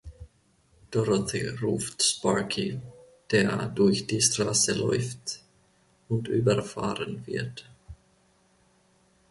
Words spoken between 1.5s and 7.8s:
ruft Sparky, der durch die Straße läuft und überfahren wird.